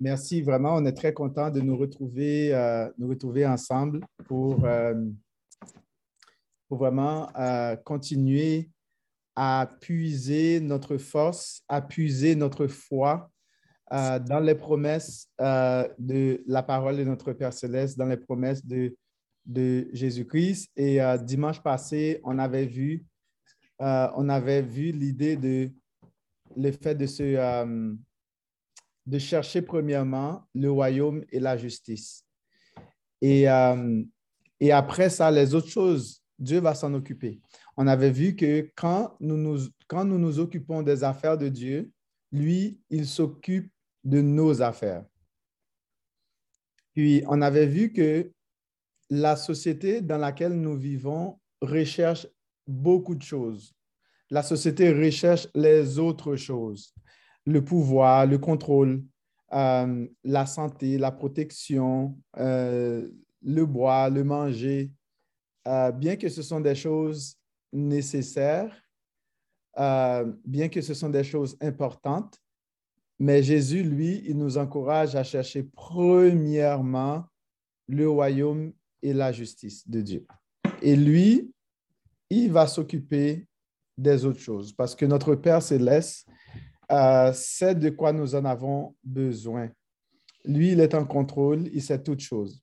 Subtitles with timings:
[0.00, 0.76] Merci, vraiment.
[0.76, 4.94] On est très content de nous retrouver, euh, nous retrouver ensemble pour, euh,
[6.68, 8.70] pour vraiment euh, continuer
[9.34, 13.30] à puiser notre force, à puiser notre foi
[13.90, 18.94] dans les promesses de la parole de notre Père Céleste, dans les promesses de,
[19.46, 20.70] de Jésus-Christ.
[20.76, 23.06] Et dimanche passé, on avait vu,
[23.78, 25.70] on avait vu l'idée de
[26.56, 27.96] le fait de se
[29.08, 32.24] de chercher premièrement le royaume et la justice.
[33.22, 34.02] Et, euh,
[34.60, 37.40] et après ça, les autres choses, Dieu va s'en occuper.
[37.78, 41.90] On avait vu que quand nous nous, quand nous nous occupons des affaires de Dieu,
[42.30, 43.72] lui, il s'occupe
[44.04, 45.04] de nos affaires.
[46.92, 48.30] Puis, on avait vu que
[49.08, 52.26] la société dans laquelle nous vivons recherche
[52.66, 53.72] beaucoup de choses.
[54.28, 56.92] La société recherche les autres choses
[57.48, 59.02] le pouvoir, le contrôle,
[59.54, 63.08] euh, la santé, la protection, euh,
[63.42, 64.92] le boire, le manger,
[65.66, 67.36] euh, bien que ce sont des choses
[67.72, 68.74] nécessaires,
[70.44, 72.36] bien que ce sont des choses importantes,
[73.20, 77.24] mais Jésus, lui, il nous encourage à chercher premièrement
[77.86, 80.26] le royaume et la justice de Dieu.
[80.82, 81.52] Et lui,
[82.28, 83.46] il va s'occuper
[83.96, 86.28] des autres choses parce que notre Père céleste,
[86.90, 89.70] euh, c'est de quoi nous en avons besoin.
[90.44, 92.62] Lui, il est en contrôle, il sait toutes choses.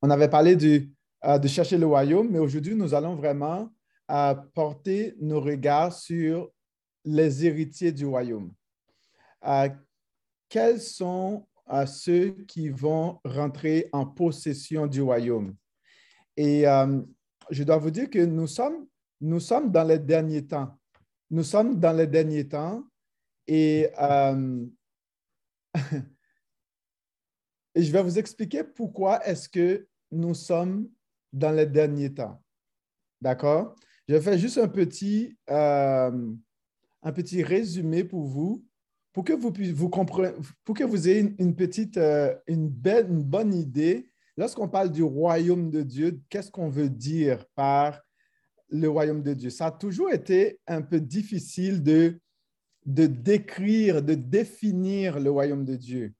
[0.00, 0.88] On avait parlé de,
[1.24, 3.72] euh, de chercher le royaume, mais aujourd'hui, nous allons vraiment
[4.10, 6.50] euh, porter nos regards sur
[7.04, 8.52] les héritiers du royaume.
[10.48, 11.46] quels sont
[11.86, 15.54] ceux qui vont rentrer en possession du royaume?
[16.36, 16.64] Et
[17.50, 18.86] je dois vous dire que nous sommes,
[19.20, 20.76] nous sommes dans les derniers temps.
[21.30, 22.84] Nous sommes dans les derniers temps
[23.46, 24.66] et, euh,
[27.74, 30.88] et je vais vous expliquer pourquoi est-ce que nous sommes
[31.32, 32.42] dans les derniers temps.
[33.20, 33.76] D'accord?
[34.08, 36.32] Je vais juste un petit, euh,
[37.02, 38.64] un petit résumé pour vous,
[39.12, 43.54] pour que vous, vous pour que vous ayez une, petite, euh, une, belle, une bonne
[43.54, 44.10] idée.
[44.36, 48.00] Lorsqu'on parle du royaume de Dieu, qu'est-ce qu'on veut dire par
[48.68, 49.50] le royaume de Dieu?
[49.50, 52.20] Ça a toujours été un peu difficile de
[52.86, 56.14] de décrire, de définir le royaume de Dieu.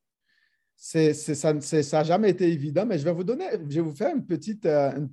[0.74, 4.14] C'est, ça n'a jamais été évident, mais je vais vous donner, je vais vous faire
[4.14, 5.06] une petite, euh,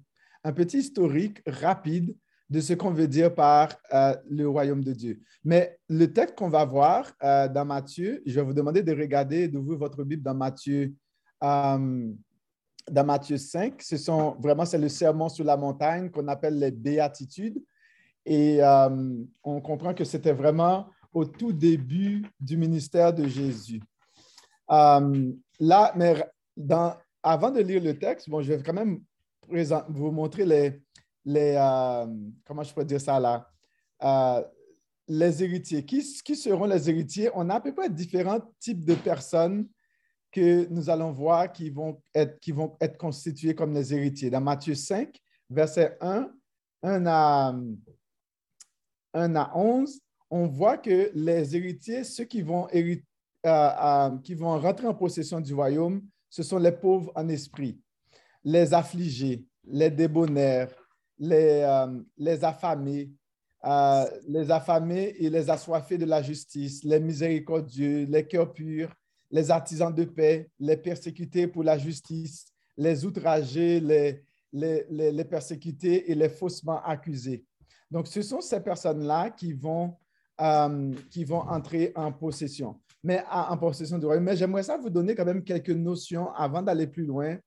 [0.44, 2.16] un, petit historique rapide
[2.50, 5.22] de ce qu'on veut dire par euh, le royaume de Dieu.
[5.44, 9.48] Mais le texte qu'on va voir euh, dans Matthieu, je vais vous demander de regarder,
[9.48, 10.94] d'ouvrir votre Bible dans Matthieu,
[11.42, 13.82] dans Matthieu 5.
[13.82, 17.62] Ce sont vraiment, c'est le sermon sur la montagne qu'on appelle les béatitudes.
[18.26, 18.60] Et
[19.44, 23.82] on comprend que c'était vraiment au tout début du ministère de Jésus.
[24.72, 26.26] Euh, là, mais
[26.56, 29.02] dans, avant de lire le texte, bon, je vais quand même
[29.90, 30.82] vous montrer les,
[31.26, 32.08] les euh,
[32.46, 33.50] comment je peux dire ça là,
[34.04, 34.44] euh,
[35.08, 35.86] les héritiers.
[35.86, 37.30] Qui, qui seront les héritiers?
[37.34, 39.68] On a à peu près différents types de personnes
[40.32, 44.32] que nous allons voir qui vont être, qui vont être constitués comme les héritiers.
[44.32, 45.16] Dans Matthieu 5,
[45.50, 46.32] verset 1,
[46.82, 47.56] 1 à,
[49.14, 50.02] 1 à 11,
[50.36, 52.96] on voit que les héritiers, ceux qui vont, euh,
[53.46, 57.80] euh, qui vont rentrer en possession du royaume, ce sont les pauvres en esprit,
[58.44, 60.74] les affligés, les débonnaires,
[61.20, 63.12] les, euh, les affamés,
[64.28, 68.92] les affamés et les assoiffés de la justice, les miséricordieux, les cœurs purs,
[69.30, 76.10] les artisans de paix, les persécutés pour la justice, les outragés, les, les, les persécutés
[76.10, 77.46] et les faussement accusés.
[77.92, 79.96] Donc, ce sont ces personnes-là qui vont
[80.42, 84.24] euh, qui vont entrer en possession, mais en possession du royaume.
[84.24, 87.38] Mais j'aimerais ça vous donner quand même quelques notions avant d'aller plus loin,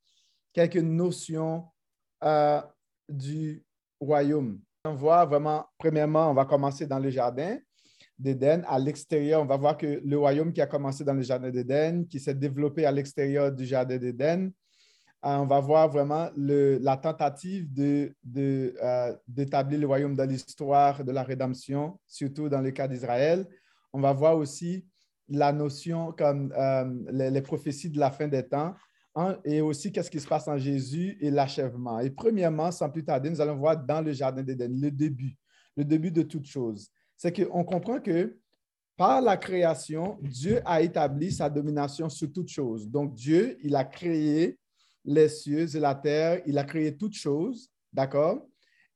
[0.53, 1.65] quelques notions
[2.23, 2.61] euh,
[3.09, 3.65] du
[4.01, 4.61] royaume.
[4.85, 7.59] On voit vraiment, premièrement, on va commencer dans le jardin
[8.19, 8.63] d'Éden.
[8.67, 12.07] À l'extérieur, on va voir que le royaume qui a commencé dans le jardin d'Éden,
[12.07, 14.51] qui s'est développé à l'extérieur du jardin d'Éden,
[15.35, 21.23] on va voir vraiment la tentative d'établir de, euh, le royaume dans l'histoire de la
[21.23, 23.47] rédemption, surtout dans le cas d'Israël.
[23.93, 24.87] On va voir aussi
[25.29, 28.75] la notion comme euh, les, prophéties de la fin des temps
[29.17, 31.99] hein, et aussi qu'est-ce qui se passe en Jésus et l'achèvement.
[31.99, 35.37] Et premièrement, sans plus tarder, nous allons voir dans le Jardin d'Éden le début,
[35.77, 36.89] le début de toute chose.
[37.17, 38.39] C'est qu'on comprend que
[38.97, 42.89] par la création, Dieu a établi sa domination sur toute chose.
[42.89, 44.59] Donc Dieu, il a créé
[45.07, 48.47] les cieux et la terre, il a créé toutes choses, d'accord?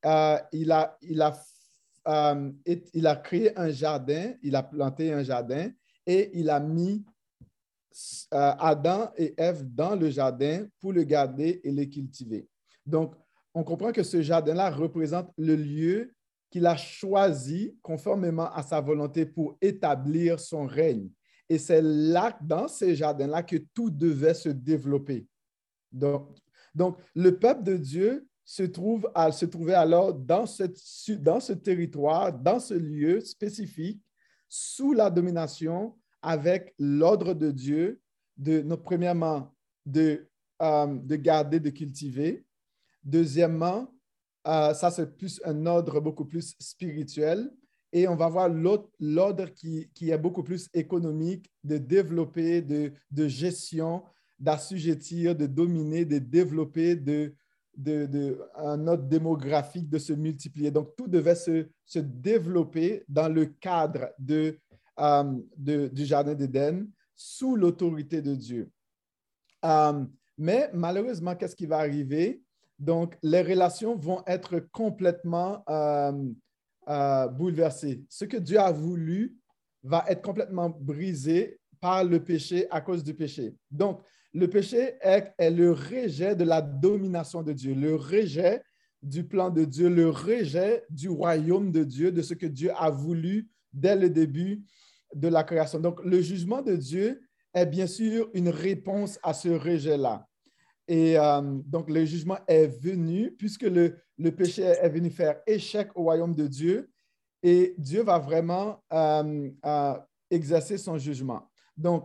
[0.04, 1.40] Euh, il, a, il, a,
[2.08, 2.52] euh,
[2.92, 5.70] il a créé un jardin, il a planté un jardin
[6.06, 7.04] et il a mis
[8.34, 12.48] euh, Adam et Ève dans le jardin pour le garder et le cultiver.
[12.84, 13.14] Donc,
[13.54, 16.12] on comprend que ce jardin-là représente le lieu
[16.50, 21.08] qu'il a choisi conformément à sa volonté pour établir son règne.
[21.48, 25.26] Et c'est là, dans ces jardins-là, que tout devait se développer.
[25.92, 30.44] Donc, le peuple de Dieu se, trouve à, se trouvait alors dans,
[31.18, 34.02] dans ce territoire, dans ce lieu spécifique,
[34.48, 38.00] sous la domination, avec l'ordre de Dieu,
[38.36, 39.54] de, premièrement,
[39.86, 40.28] de,
[40.62, 42.44] euh, de garder, de cultiver.
[43.02, 43.92] Deuxièmement,
[44.46, 47.50] euh, ça c'est plus un ordre beaucoup plus spirituel.
[47.92, 53.26] Et on va voir l'ordre qui, qui, est beaucoup plus économique, de développer, de, de
[53.26, 54.04] gestion,
[54.40, 57.34] d'assujettir, de dominer, de développer, de,
[57.76, 60.70] de, un ordre démographique, de se multiplier.
[60.70, 64.58] Donc, tout devait se, se développer dans le cadre de,
[64.98, 68.70] euh, de du Jardin d'Éden sous l'autorité de Dieu.
[69.64, 70.04] Euh,
[70.38, 72.42] mais malheureusement, qu'est-ce qui va arriver?
[72.78, 78.02] Donc, les relations vont être complètement euh, bouleversées.
[78.08, 79.36] Ce que Dieu a voulu
[79.82, 83.54] va être complètement brisé par le péché à cause du péché.
[83.70, 84.00] Donc,
[84.32, 88.62] le péché est, le rejet de la domination de Dieu, le rejet
[89.02, 92.90] du plan de Dieu, le rejet du royaume de Dieu, de ce que Dieu a
[92.90, 94.62] voulu dès le début
[95.14, 95.80] de la création.
[95.80, 97.20] Donc, le jugement de Dieu
[97.54, 100.26] est bien sûr une réponse à ce rejet-là.
[100.86, 103.96] Et euh, donc, le jugement est venu puisque le,
[104.36, 106.90] péché est venu faire échec au royaume de Dieu
[107.42, 109.94] et Dieu va vraiment euh, euh,
[110.30, 111.48] exercer son jugement.
[111.76, 112.04] Donc,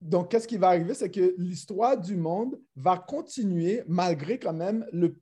[0.00, 0.94] donc, qu'est-ce qui va arriver?
[0.94, 5.14] C'est que l'histoire du monde va continuer malgré quand même le,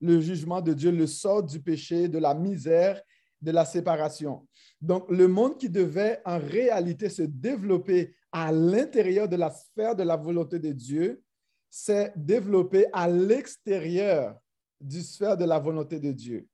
[0.00, 3.02] le, jugement de Dieu, le sort du péché, de la misère,
[3.42, 4.46] de la séparation.
[4.80, 10.04] Donc, le monde qui devait en réalité se développer à l'intérieur de la sphère de
[10.04, 11.22] la volonté de Dieu,
[11.68, 14.38] s'est développé à l'extérieur
[14.80, 16.46] du sphère de la volonté de Dieu.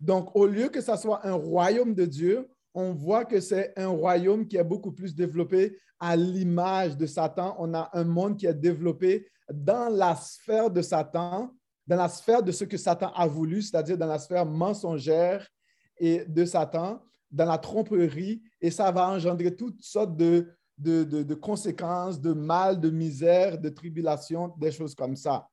[0.00, 3.88] Donc, au lieu que ce soit un royaume de Dieu, on voit que c'est un
[3.88, 7.56] royaume qui est beaucoup plus développé à l'image de Satan.
[7.58, 11.52] On a un monde qui est développé dans la sphère de Satan,
[11.86, 15.46] dans la sphère de ce que Satan a voulu, c'est-à-dire dans la sphère mensongère
[15.98, 17.00] et de Satan,
[17.30, 22.80] dans la tromperie, et ça va engendrer toutes sortes de, de, de conséquences, de mal,
[22.80, 25.48] de misère, de tribulation, des choses comme ça.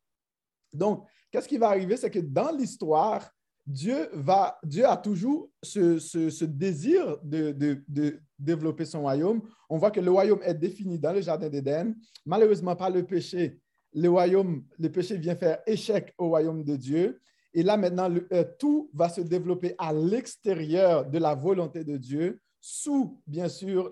[0.72, 1.98] Donc, qu'est-ce qui va arriver?
[1.98, 3.30] C'est que dans l'histoire,
[3.66, 7.82] Dieu, va, Dieu a toujours ce, désir de,
[8.38, 9.42] développer son royaume.
[9.70, 11.96] On voit que le royaume est défini dans le Jardin d'Éden.
[12.26, 13.60] Malheureusement, par le péché,
[13.94, 17.22] le royaume, le péché vient faire échec au royaume de Dieu.
[17.54, 22.42] Et là, maintenant, euh, tout va se développer à l'extérieur de la volonté de Dieu,
[22.60, 23.92] sous, bien sûr,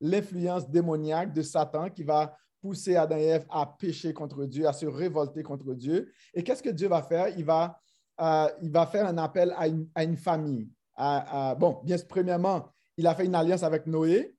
[0.00, 4.72] l'influence démoniaque de Satan qui va pousser Adam et Ève à pécher contre Dieu, à
[4.72, 6.10] se révolter contre Dieu.
[6.34, 7.28] Et qu'est-ce que Dieu va faire?
[7.38, 7.78] Il va
[8.20, 10.68] euh, il va faire un appel à une, famille.
[10.96, 14.36] bon, bien premièrement, il a fait une alliance avec Noé.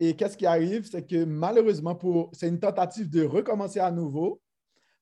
[0.00, 0.88] Et qu'est-ce qui arrive?
[0.90, 4.40] C'est que malheureusement, pour, c'est une tentative de recommencer à nouveau,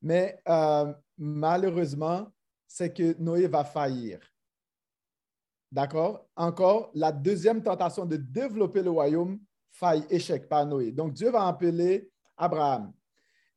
[0.02, 2.26] mais euh, malheureusement,
[2.66, 4.20] c'est que Noé va faillir.
[5.70, 6.26] D'accord?
[6.36, 9.40] Encore, la deuxième tentation de développer le royaume
[9.70, 10.92] faille, échec par Noé.
[10.92, 12.92] Donc, Dieu va appeler Abraham.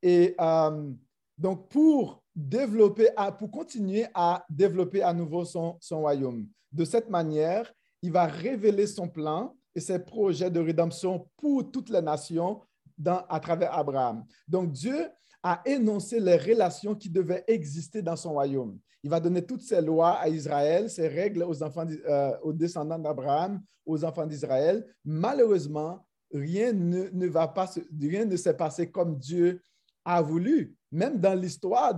[0.02, 0.92] Et euh,
[1.38, 6.48] donc, pour développer, pour continuer à développer à nouveau son, son royaume.
[6.72, 11.90] De cette manière, il va révéler son plan et ses projets de rédemption pour toutes
[11.90, 12.62] les nations
[12.98, 14.26] dans, à travers Abraham.
[14.48, 15.08] Donc Dieu
[15.44, 18.80] a énoncé les relations qui devaient exister dans son royaume.
[19.04, 22.98] Il va donner toutes ses lois à Israël, ses règles aux, enfants, euh, aux descendants
[22.98, 24.86] d'Abraham, aux enfants d'Israël.
[25.04, 27.70] Malheureusement, rien ne, ne, va pas,
[28.02, 29.62] rien ne s'est passé comme Dieu
[30.04, 31.94] a voulu même dans l'histoire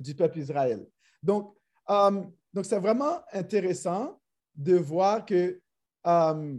[0.00, 0.86] du peuple Israël.
[1.22, 1.54] Donc,
[1.90, 2.22] euh,
[2.52, 4.18] donc c'est vraiment intéressant
[4.54, 5.60] de voir que
[6.06, 6.56] euh,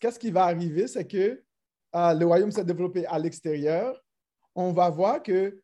[0.00, 1.42] qu'est-ce qui va arriver, c'est que
[1.94, 4.00] euh, le royaume s'est développé à l'extérieur.
[4.54, 5.60] On va voir que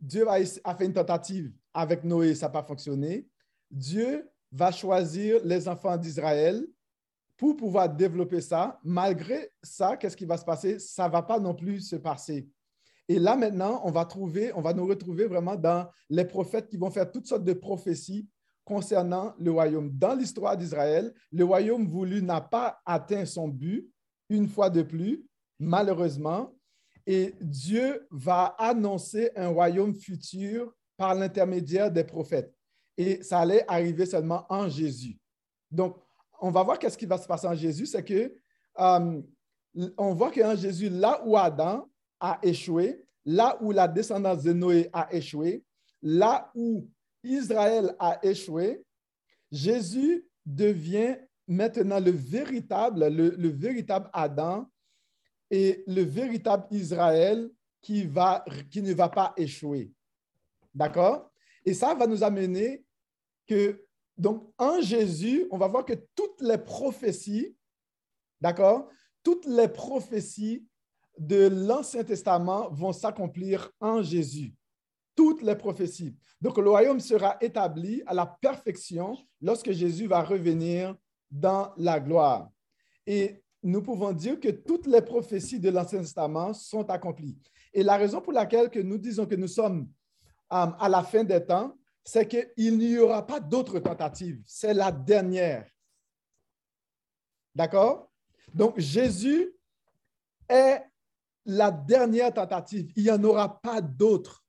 [0.00, 3.28] Dieu a fait une tentative avec Noé, ça n'a pas fonctionné.
[3.70, 6.66] Dieu va choisir les enfants d'Israël
[7.40, 10.78] pour pouvoir développer ça, malgré ça, qu'est-ce qui va se passer?
[10.78, 12.46] Ça ne va pas non plus se passer.
[13.08, 16.76] Et là, maintenant, on va, trouver, on va nous retrouver vraiment dans les prophètes qui
[16.76, 18.28] vont faire toutes sortes de prophéties
[18.62, 19.90] concernant le royaume.
[19.90, 23.90] Dans l'histoire d'Israël, le royaume voulu n'a pas atteint son but
[24.28, 25.24] une fois de plus,
[25.58, 26.54] malheureusement,
[27.06, 32.54] et Dieu va annoncer un royaume futur par l'intermédiaire des prophètes.
[32.98, 35.18] Et ça allait arriver seulement en Jésus.
[35.70, 35.96] Donc,
[36.40, 38.34] on va voir qu'est-ce qui va se passer en Jésus, c'est que
[38.78, 39.22] euh,
[39.96, 44.88] on voit qu'en Jésus, là où Adam a échoué, là où la descendance de Noé
[44.92, 45.64] a échoué,
[46.02, 46.88] là où
[47.22, 48.82] Israël a échoué,
[49.50, 51.16] Jésus devient
[51.46, 54.70] maintenant le véritable, le, véritable Adam
[55.50, 57.50] et le véritable Israël
[57.82, 59.90] qui, va, qui ne va pas échouer.
[60.74, 61.30] D'accord?
[61.64, 62.84] Et ça va nous amener
[63.46, 63.84] que,
[64.20, 67.56] donc, en Jésus, on va voir que toutes les prophéties,
[68.38, 68.86] d'accord?
[69.22, 70.66] Toutes les prophéties
[71.18, 74.54] de l'Ancien Testament vont s'accomplir en Jésus.
[75.16, 76.14] Toutes les prophéties.
[76.38, 80.94] Donc, le royaume sera établi à la perfection lorsque Jésus va revenir
[81.30, 82.50] dans la gloire.
[83.06, 87.38] Et nous pouvons dire que toutes les prophéties de l'Ancien Testament sont accomplies.
[87.72, 89.88] Et la raison pour laquelle que nous disons que nous sommes
[90.52, 94.42] euh, à la fin des temps, c'est qu'il n'y aura pas d'autres tentatives.
[94.46, 95.68] C'est la dernière.
[97.54, 98.10] D'accord?
[98.52, 99.54] Donc, Jésus
[100.48, 100.82] est
[101.44, 102.92] la dernière tentative.
[102.96, 104.44] Il n'y en aura pas d'autres.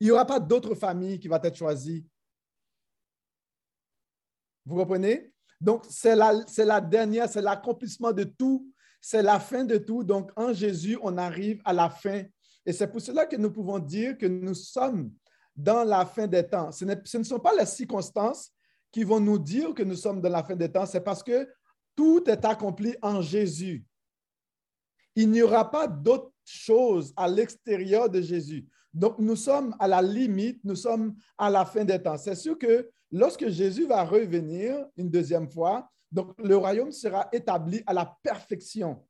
[0.00, 2.06] Il n'y aura pas d'autres familles qui vont être choisies.
[4.64, 5.32] Vous comprenez?
[5.60, 8.68] Donc, c'est la, la dernière, c'est l'accomplissement de tout,
[9.00, 10.02] c'est la fin de tout.
[10.02, 12.24] Donc, en Jésus, on arrive à la fin.
[12.64, 15.10] Et c'est pour cela que nous pouvons dire que nous sommes
[15.54, 16.72] dans la fin des temps.
[16.72, 18.50] Ce, ne sont pas les circonstances
[18.90, 21.48] qui vont nous dire que nous sommes dans la fin des temps, c'est parce que
[21.96, 23.84] tout est accompli en Jésus.
[25.14, 28.66] Il n'y aura pas d'autre chose à l'extérieur de Jésus.
[28.92, 32.16] Donc, nous sommes à la limite, nous sommes à la fin des temps.
[32.16, 37.82] C'est sûr que lorsque Jésus va revenir une deuxième fois, donc le royaume sera établi
[37.86, 39.02] à la perfection.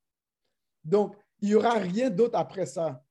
[0.84, 3.02] Donc, il n'y aura rien d'autre après ça.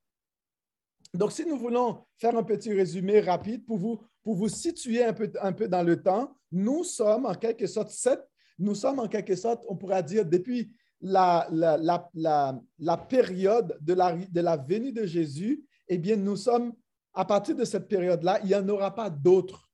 [1.13, 5.13] Donc, si nous voulons faire un petit résumé rapide pour vous, pour vous situer un
[5.13, 8.22] peu, un peu dans le temps, nous sommes en quelque sorte sept,
[8.60, 11.77] nous sommes en quelque sorte, on pourra dire, depuis la, la,
[12.13, 16.74] la, la période de la, de la venue de Jésus, eh bien, nous sommes,
[17.13, 19.70] à partir de cette période-là, il n'y en aura pas d'autres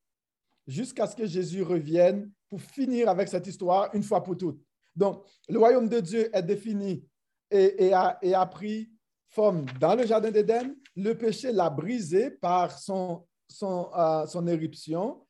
[0.65, 4.61] jusqu'à ce que Jésus revienne pour finir avec cette histoire une fois pour toutes.
[4.95, 7.05] Donc, le royaume de Dieu est défini
[7.51, 8.89] et, a, et a, pris
[9.29, 10.75] forme dans le Jardin d'Éden.
[10.97, 15.21] Le péché l'a brisé par son, son, euh, son éruption.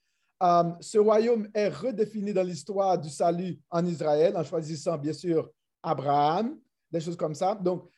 [0.41, 5.51] Euh, ce royaume est redéfini dans l'histoire du salut en Israël en choisissant bien sûr
[5.83, 6.57] Abraham,
[6.89, 7.53] des choses comme ça.
[7.53, 7.89] Donc,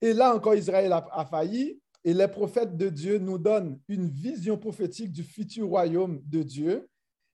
[0.00, 1.78] et là encore, Israël a, failli.
[2.02, 6.88] Et les prophètes de Dieu nous donnent une vision prophétique du futur royaume de Dieu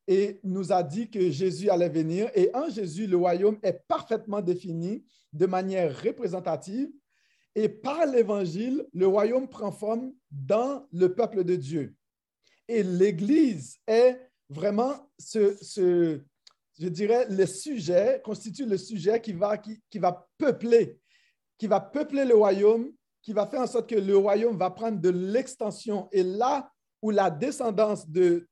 [0.08, 2.30] et nous a dit que Jésus allait venir.
[2.34, 6.90] Et en Jésus, le royaume est parfaitement défini de manière représentative.
[7.54, 11.94] Et par l'évangile, le royaume prend forme dans le peuple de Dieu.
[12.66, 14.18] Et l'Église est
[14.48, 16.20] vraiment ce,
[16.78, 20.98] je dirais, le sujet, constitue le sujet qui va, qui, qui va peupler,
[21.58, 22.90] qui va peupler le royaume,
[23.22, 26.08] qui va faire en sorte que le royaume va prendre de l'extension.
[26.12, 26.70] Et là
[27.00, 28.48] où la descendance de,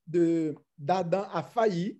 [0.78, 1.98] d'Adam a failli,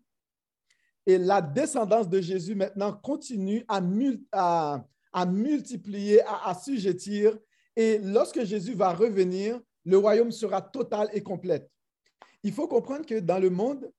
[1.05, 3.81] et la descendance de Jésus maintenant continue à,
[4.31, 7.39] à, à multiplier, à assujettir.
[7.77, 11.69] Et lorsque Jésus va revenir, le royaume sera total et complet.
[12.43, 13.91] Il faut comprendre que dans le monde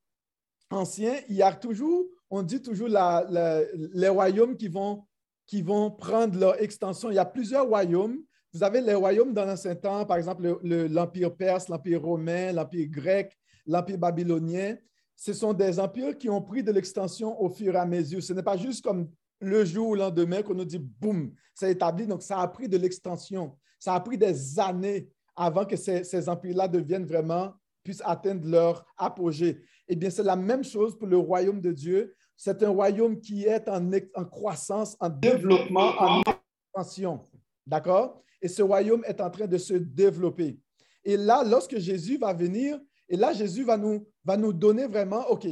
[0.70, 5.04] ancien, il y a toujours, on dit toujours les royaumes qui vont,
[5.46, 7.12] qui vont prendre leur extension.
[7.12, 8.20] Il y a plusieurs royaumes.
[8.54, 13.38] Vous avez les royaumes dans l'ancien temps, par exemple l'Empire perse, l'Empire romain, l'Empire grec,
[13.66, 14.78] l'Empire babylonien.
[15.16, 18.22] Ce sont des empires qui ont pris de l'extension au fur et à mesure.
[18.22, 19.10] Ce n'est pas juste comme
[19.44, 22.08] le jour ou le lendemain qu'on nous dit boum, c'est établi.
[22.08, 23.58] Donc, ça a pris de l'extension.
[23.80, 28.86] Ça a pris des années avant que ces, ces empires-là deviennent vraiment, puissent atteindre leur
[28.98, 29.62] apogée.
[29.88, 32.16] Eh bien, c'est la même chose pour le royaume de Dieu.
[32.36, 37.28] C'est un royaume qui est en, en croissance, en développement, en expansion.
[37.66, 38.22] D'accord?
[38.42, 40.60] Et ce royaume est en train de se développer.
[41.04, 45.28] Et là, lorsque Jésus va venir, et là, Jésus va nous, va nous donner vraiment,
[45.30, 45.48] OK,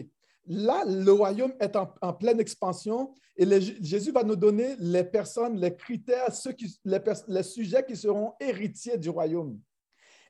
[0.47, 3.45] là, le royaume est en, pleine expansion et
[3.81, 6.55] Jésus va nous donner les personnes, les critères, ceux
[6.85, 9.59] les, sujets qui seront héritiers du royaume.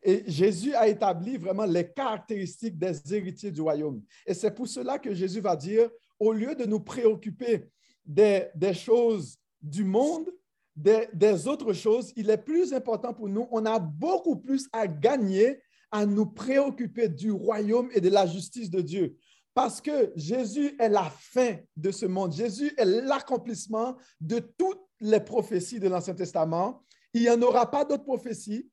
[0.03, 4.01] Et Jésus a établi vraiment les caractéristiques des héritiers du royaume.
[4.25, 5.89] Et c'est pour cela que Jésus va dire,
[6.19, 7.69] au lieu de nous préoccuper
[8.05, 10.29] des, choses du monde,
[10.75, 15.61] des, autres choses, il est plus important pour nous, on a beaucoup plus à gagner
[15.91, 19.17] à nous préoccuper du royaume et de la justice de Dieu.
[19.53, 22.33] Parce que Jésus est la fin de ce monde.
[22.33, 26.83] Jésus est l'accomplissement de toutes les prophéties de l'Ancien Testament.
[27.13, 28.69] Il n'y en aura pas d'autres prophéties.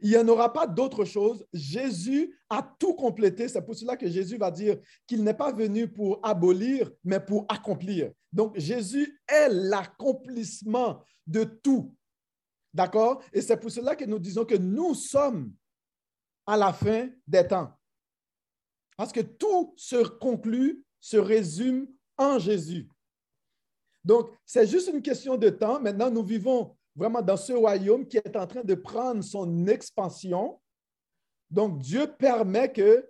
[0.00, 1.46] Il n'y en aura pas d'autre chose.
[1.52, 3.46] Jésus a tout complété.
[3.46, 7.46] C'est pour cela que Jésus va dire qu'il n'est pas venu pour abolir, mais pour
[7.48, 8.10] accomplir.
[8.32, 11.94] Donc, Jésus est l'accomplissement de tout.
[12.74, 13.22] D'accord?
[13.32, 15.52] Et c'est pour cela que nous disons que nous sommes
[16.46, 17.70] à la fin des temps.
[19.02, 22.88] Parce que tout se conclut, se résume en Jésus.
[24.04, 25.80] Donc, c'est juste une question de temps.
[25.80, 30.60] Maintenant, nous vivons vraiment dans ce royaume qui est en train de prendre son expansion.
[31.50, 33.04] Donc, Dieu permet que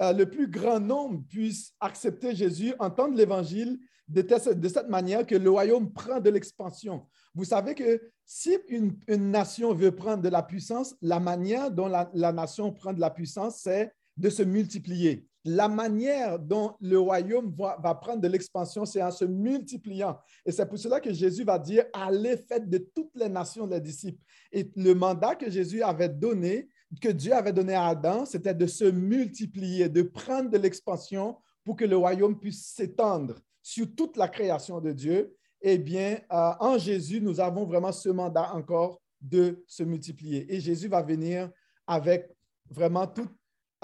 [0.00, 5.34] euh, le plus grand nombre puisse accepter Jésus, entendre l'Évangile de, de, cette manière que
[5.34, 7.08] le royaume prend de l'expansion.
[7.34, 12.32] Vous savez que si une, nation veut prendre de la puissance, la manière dont la
[12.32, 17.94] nation prend de la puissance, c'est de se multiplier la manière dont le royaume va,
[17.94, 20.18] prendre de l'expansion, c'est en se multipliant.
[20.46, 23.80] Et c'est pour cela que Jésus va dire, allez, faites de toutes les nations les
[23.80, 24.22] disciples.
[24.52, 26.68] Et le mandat que Jésus avait donné,
[27.00, 31.76] que Dieu avait donné à Adam, c'était de se multiplier, de prendre de l'expansion pour
[31.76, 35.34] que le royaume puisse s'étendre sur toute la création de Dieu.
[35.60, 40.52] Eh bien, euh, en Jésus, nous avons vraiment ce mandat encore de se multiplier.
[40.52, 41.50] Et Jésus va venir
[41.86, 42.30] avec
[42.70, 43.28] vraiment tout...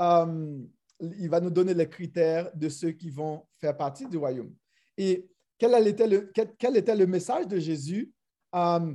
[0.01, 0.59] Euh,
[1.01, 4.53] il va nous donner les critères de ceux qui vont faire partie du royaume.
[4.97, 5.29] Et
[5.59, 8.13] quel était le, message de Jésus?
[8.55, 8.95] Euh,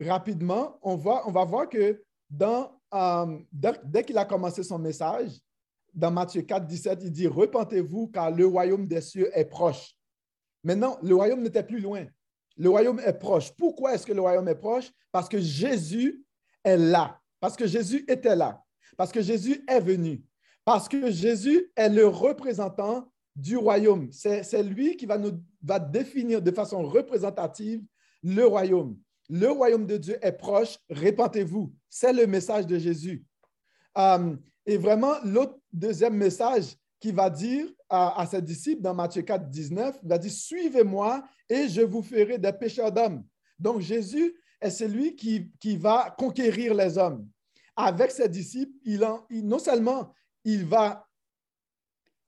[0.00, 2.02] rapidement, on, va voir que
[2.94, 5.30] euh, dès, qu'il a commencé son message,
[5.94, 9.94] dans Matthieu 4, 17, il dit, Repentez-vous car le royaume des cieux est proche.
[10.64, 12.06] Maintenant, le royaume n'était plus loin.
[12.56, 13.50] Le royaume est proche.
[13.52, 14.90] Pourquoi est-ce que le royaume est proche?
[15.10, 16.24] Parce que Jésus
[16.64, 17.18] est là.
[17.40, 18.62] Parce que Jésus était là.
[18.96, 20.22] Parce que Jésus est venu.
[20.64, 24.10] Parce que Jésus est le représentant du royaume.
[24.12, 27.82] C'est lui qui va, nous, va définir de façon représentative
[28.22, 28.96] le royaume.
[29.28, 31.72] Le royaume de Dieu est proche, répentez-vous.
[31.88, 33.24] C'est le message de Jésus.
[33.96, 39.48] Euh, et vraiment, l'autre deuxième message qu'il va dire à, ses disciples dans Matthieu 4,
[39.48, 43.24] 19, il va dire, suivez-moi et je vous ferai des pécheurs d'hommes.
[43.58, 47.26] Donc Jésus est celui qui, qui va conquérir les hommes.
[47.74, 50.12] Avec ses disciples, il, en, non seulement
[50.44, 51.06] il va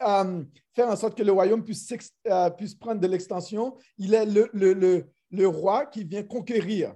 [0.03, 1.93] euh, faire en sorte que le royaume puisse,
[2.27, 3.77] euh, puisse prendre de l'extension.
[3.99, 6.95] Il est le, le, le, roi qui vient conquérir.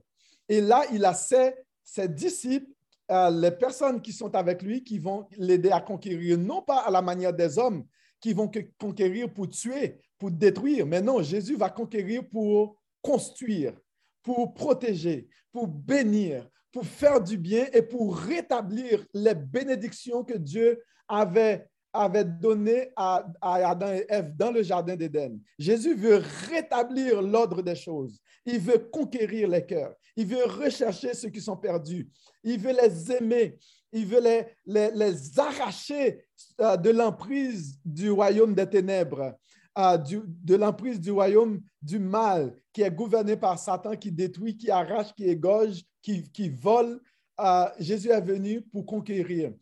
[0.49, 1.55] Et là, il a ses,
[1.85, 2.71] ses disciples,
[3.11, 6.91] euh, les personnes qui sont avec lui, qui vont l'aider à conquérir, non pas à
[6.91, 7.85] la manière des hommes
[8.21, 13.75] qui vont conquérir pour tuer, pour détruire, mais non, Jésus va conquérir pour construire,
[14.23, 20.83] pour protéger, pour bénir, pour faire du bien et pour rétablir les bénédictions que Dieu
[21.09, 25.39] avait, avait donné à, Adam et Ève dans le jardin d'Éden.
[25.59, 28.19] Jésus veut rétablir l'ordre des choses.
[28.45, 29.95] Il veut conquérir les cœurs.
[30.17, 32.09] Il veut rechercher ceux qui sont perdus.
[32.43, 33.59] Il veut les aimer.
[33.93, 36.25] Il veut les, les, arracher
[36.61, 39.39] euh, de l'emprise du royaume des ténèbres,
[39.79, 45.15] de l'emprise du royaume du mal qui est gouverné par Satan, qui détruit, qui arrache,
[45.15, 47.01] qui égorge, qui, qui vole.
[47.41, 49.53] Euh, Jésus est venu pour conquérir.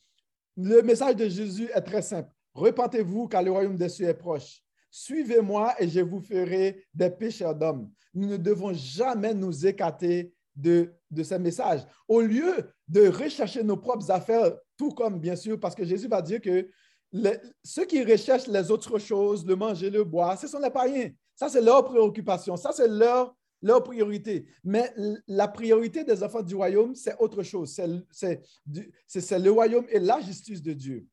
[0.57, 2.31] Le message de Jésus est très simple.
[2.55, 4.63] Repentez-vous car le royaume des cieux est proche.
[4.91, 7.91] Suivez-moi et je vous ferai des pécheurs d'hommes.
[8.15, 11.83] Nous ne devons jamais nous écarter de, de ce message.
[12.09, 12.55] Au lieu
[12.89, 16.71] de rechercher nos propres affaires, tout comme bien sûr, parce que Jésus va dire que
[17.63, 21.11] ceux qui recherchent les autres choses, le manger, le boire, ce sont les païens.
[21.35, 22.57] Ça, c'est leur préoccupation.
[22.57, 24.47] Ça, c'est leur leur priorité.
[24.65, 24.93] Mais
[25.27, 27.75] la priorité des enfants du royaume, c'est autre chose.
[28.11, 31.07] C'est le royaume et la justice de Dieu.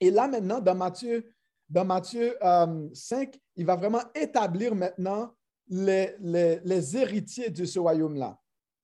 [0.00, 1.32] Et là, maintenant, dans Matthieu,
[1.68, 5.34] dans Matthieu 5, euh, il va vraiment établir maintenant
[5.68, 8.38] les, les, héritiers de ce royaume-là.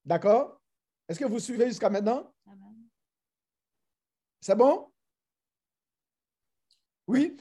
[0.05, 0.61] D'accord?
[1.09, 2.33] Est-ce que vous suivez jusqu'à maintenant?
[4.41, 4.87] C'est bon?
[7.11, 7.37] Oui?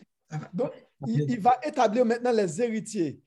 [0.53, 0.71] Donc,
[1.08, 3.21] il va établir maintenant les héritiers.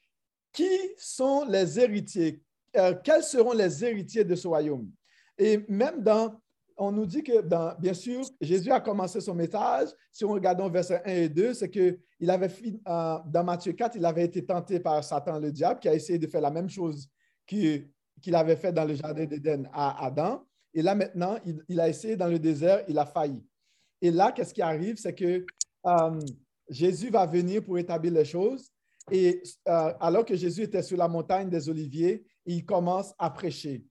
[0.52, 2.42] Qui sont les héritiers?
[2.76, 4.90] Euh, quels seront les héritiers de ce royaume?
[5.38, 6.40] Et même dans,
[6.76, 9.90] on nous dit que, dans, bien sûr, Jésus a commencé son message.
[10.10, 12.50] Si on regarde verset 1 et 2, c'est qu'il avait,
[12.88, 16.18] euh, dans Matthieu 4, il avait été tenté par Satan, le diable, qui a essayé
[16.18, 17.08] de faire la même chose
[17.46, 17.88] qu'il
[18.34, 20.44] avait fait dans le jardin d'Éden à Adam.
[20.74, 23.42] Et là, maintenant, il, a essayé dans le désert, il a failli.
[24.00, 24.96] Et là, qu'est-ce qui arrive?
[24.96, 25.44] C'est que
[25.86, 26.20] euh,
[26.68, 28.70] Jésus va venir pour établir les choses.
[29.10, 33.84] Et euh, alors que Jésus était sur la montagne des Oliviers, il commence à prêcher.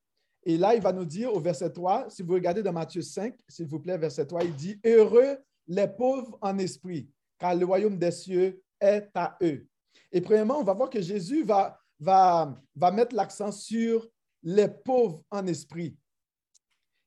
[0.44, 3.36] Et là, il va nous dire au verset 3, si vous regardez dans Matthieu 5,
[3.48, 7.98] s'il vous plaît, verset 3, il dit, Heureux les pauvres en esprit, car le royaume
[7.98, 9.68] des cieux est à eux.
[10.12, 14.08] Et premièrement, on va voir que Jésus va, va, va mettre l'accent sur
[14.42, 15.96] les pauvres en esprit.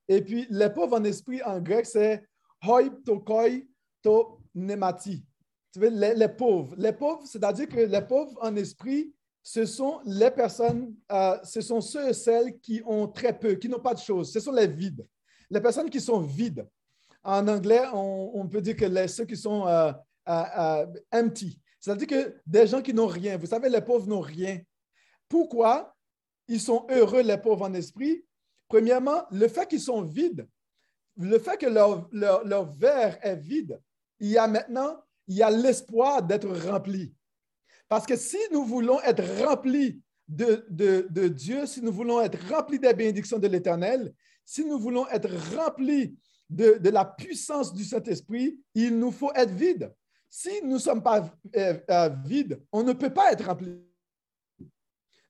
[0.07, 2.25] Et puis, les pauvres en esprit en grec, c'est
[2.63, 3.67] hoi tokoi
[4.03, 5.25] to nemati.
[5.77, 6.75] Les, pauvres.
[6.79, 9.13] Les pauvres, c'est-à-dire que les pauvres en esprit,
[9.43, 13.69] ce sont les personnes, euh, ce sont ceux et celles qui ont très peu, qui
[13.69, 14.33] n'ont pas de choses.
[14.33, 15.07] Ce sont les vides.
[15.51, 16.67] Les personnes qui sont vides.
[17.23, 19.93] En anglais, on, peut dire que les, ceux qui sont euh,
[20.29, 21.59] euh, empty.
[21.81, 23.37] C'est-à-dire que des gens qui n'ont rien.
[23.37, 24.61] Vous savez, les pauvres n'ont rien.
[25.29, 25.95] Pourquoi
[26.49, 28.25] ils sont heureux, les pauvres en esprit?
[28.69, 30.47] Premièrement, le fait qu'ils sont vides,
[31.17, 33.81] le fait que leur, leur verre est vide,
[34.21, 37.15] il y a maintenant, il y a l'espoir d'être rempli.
[37.89, 42.95] Parce que si nous voulons être remplis de, Dieu, si nous voulons être remplis des
[42.95, 44.13] bénédictions de l'Éternel,
[44.45, 46.17] si nous voulons être remplis
[46.49, 49.93] de, la puissance du Saint-Esprit, il nous faut être vide.
[50.29, 53.81] Si nous ne sommes pas euh, euh, vides, on ne peut pas être remplis.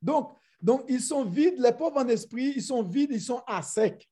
[0.01, 3.61] Donc, donc, ils sont vides, les pauvres en esprit, ils sont vides, ils sont à
[3.63, 4.09] sec.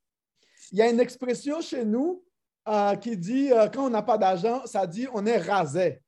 [0.71, 2.23] Il y a une expression chez nous
[2.69, 6.01] euh, qui dit, quand on n'a pas d'argent, ça dit on est rasé.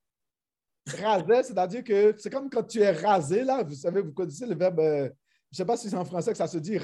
[0.87, 4.55] Rasé, c'est-à-dire que c'est comme quand tu es rasé, là, vous savez, vous connaissez le
[4.55, 5.09] verbe, euh,
[5.51, 6.77] je ne sais pas si c'est en français que ça se dit.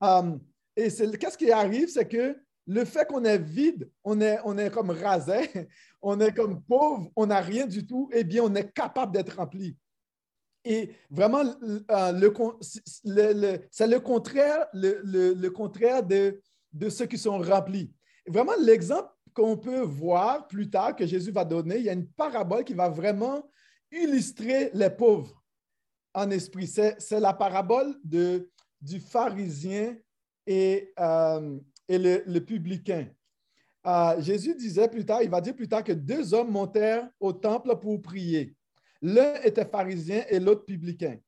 [0.00, 0.40] Um,
[0.76, 4.70] et qu'est-ce qui arrive, c'est que le fait qu'on est vide, on est, on est
[4.70, 5.50] comme rasé,
[6.02, 9.36] on est comme pauvre, on n'a rien du tout, eh bien, on est capable d'être
[9.36, 9.76] rempli.
[10.64, 11.44] Et vraiment,
[11.90, 12.30] euh,
[13.70, 16.40] c'est le contraire, le, contraire de,
[16.72, 17.92] de ceux qui sont remplis.
[18.28, 22.08] Vraiment, l'exemple qu'on peut voir plus tard que Jésus va donner, il y a une
[22.08, 23.48] parabole qui va vraiment
[23.92, 25.42] illustrer les pauvres
[26.14, 26.66] en esprit.
[26.66, 29.96] C'est la parabole de, du pharisien
[30.46, 31.58] et, euh,
[31.88, 33.08] et le, publicain.
[33.86, 37.32] Euh, Jésus disait plus tard, il va dire plus tard que deux hommes montèrent au
[37.32, 38.56] temple pour prier.
[39.02, 41.18] L'un était pharisien et l'autre publicain.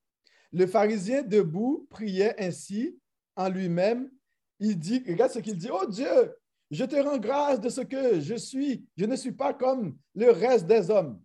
[0.53, 2.99] Le pharisien debout priait ainsi
[3.37, 4.11] en lui-même.
[4.59, 6.35] Il dit, regarde ce qu'il dit, oh Dieu,
[6.71, 8.87] je te rends grâce de ce que je suis.
[8.97, 11.21] Je ne suis pas comme le reste des hommes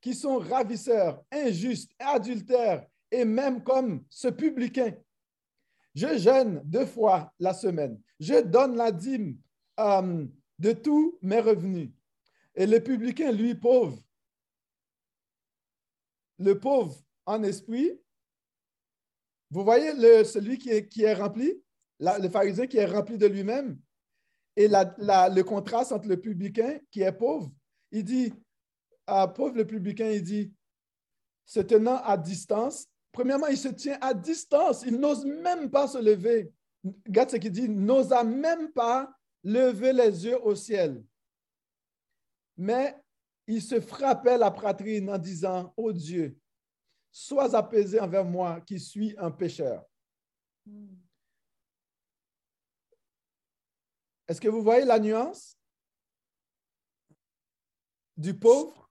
[0.00, 4.94] qui sont ravisseurs, injustes, adultères et même comme ce publicain.
[5.94, 8.00] Je jeûne deux fois la semaine.
[8.20, 9.38] Je donne la dîme
[9.80, 10.26] euh,
[10.58, 11.90] de tous mes revenus.
[12.54, 13.98] Et le publicain, lui, pauvre,
[16.38, 17.98] le pauvre en esprit,
[19.50, 19.92] vous voyez
[20.24, 21.62] celui qui est rempli,
[21.98, 23.78] le pharisien qui est rempli de lui-même,
[24.56, 27.52] et le contraste entre le publicain qui est pauvre,
[27.92, 28.32] il dit,
[29.06, 30.52] à pauvre le publicain, il dit,
[31.44, 35.98] se tenant à distance, premièrement, il se tient à distance, il n'ose même pas se
[35.98, 36.52] lever.
[37.06, 39.12] Regarde ce qu'il dit, n'osa même pas
[39.44, 41.04] lever les yeux au ciel.
[42.56, 42.96] Mais
[43.46, 46.36] il se frappait la poitrine en disant, ô oh Dieu,
[47.12, 49.84] sois apaisé envers moi qui suis un pécheur.
[50.64, 51.05] Hmm.
[54.28, 55.56] Est-ce que vous voyez la nuance
[58.16, 58.90] du pauvre?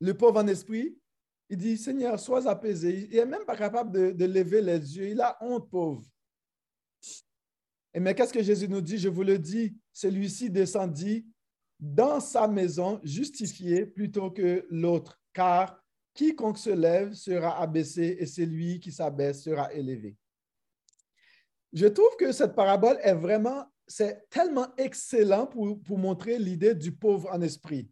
[0.00, 0.98] Le pauvre en esprit,
[1.50, 3.08] il dit, Seigneur, sois apaisé.
[3.10, 5.08] Il n'est même pas capable de, lever les yeux.
[5.08, 6.04] Il a honte, pauvre.
[7.92, 8.98] Et mais qu'est-ce que Jésus nous dit?
[8.98, 11.26] Je vous le dis, celui-ci descendit
[11.78, 15.82] dans sa maison justifié plutôt que l'autre, car
[16.14, 20.16] quiconque se lève sera abaissé et celui qui s'abaisse sera élevé.
[21.72, 26.92] Je trouve que cette parabole est vraiment, c'est tellement excellent pour, pour montrer l'idée du
[26.92, 27.88] pauvre en esprit.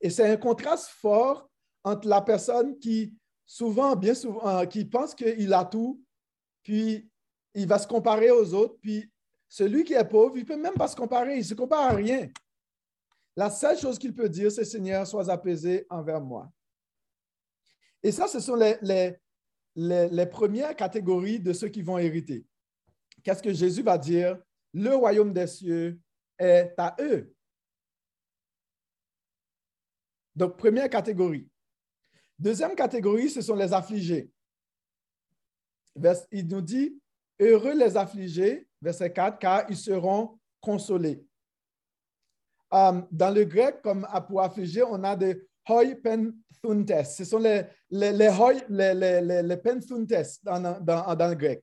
[0.00, 1.48] Et c'est un contraste fort
[1.84, 3.14] entre la personne qui,
[3.46, 6.02] souvent, bien souvent, euh, qui pense qu'il a tout,
[6.62, 7.08] puis
[7.54, 9.10] il va se comparer aux autres, puis
[9.48, 11.90] celui qui est pauvre, il ne peut même pas se comparer, il ne se compare
[11.90, 12.28] à rien.
[13.36, 16.50] La seule chose qu'il peut dire, c'est Seigneur, sois apaisé envers moi.
[18.02, 22.44] Et ça, ce sont les, les, les premières catégories de ceux qui vont hériter
[23.24, 24.38] qu'est-ce que Jésus va dire?
[24.72, 25.98] Le royaume des cieux
[26.38, 27.34] est à eux.
[30.36, 31.48] Donc, première catégorie.
[32.38, 34.30] Deuxième catégorie, ce sont les affligés.
[36.32, 37.00] Il nous dit,
[37.40, 41.24] heureux les affligés, verset 4, car ils seront consolés.
[42.70, 47.04] Um, dans le grec, comme pour affliger, on a des hoi penthuntes.
[47.06, 51.62] Ce sont les, les, les, les, penthuntes dans, dans le grec.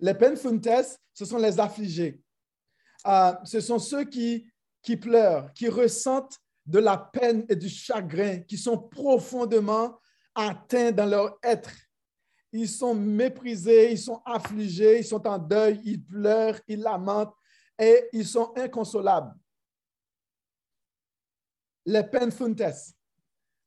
[0.00, 0.68] Les penfuntes,
[1.12, 2.20] ce sont les affligés.
[3.06, 4.50] Euh, ce sont ceux qui,
[5.00, 9.98] pleurent, qui ressentent de la peine et du chagrin, qui sont profondément
[10.34, 11.70] atteints dans leur être.
[12.52, 17.34] Ils sont méprisés, ils sont affligés, ils sont en deuil, ils pleurent, ils lamentent
[17.78, 19.34] et ils sont inconsolables.
[21.86, 22.62] Les penfuntes.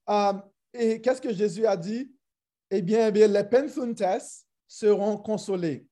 [0.09, 0.33] Euh,
[0.73, 2.11] et qu'est-ce que Jésus a dit?
[2.69, 4.03] Eh bien, eh bien les penfuntes
[4.67, 5.86] seront consolés.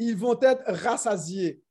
[0.00, 1.62] Ils vont être rassasiés.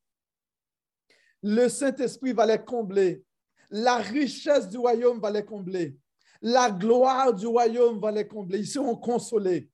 [1.41, 3.23] Le Saint-Esprit va les combler.
[3.71, 5.97] La richesse du royaume va les combler.
[6.41, 8.59] La gloire du royaume va les combler.
[8.59, 9.69] Ils seront consolés.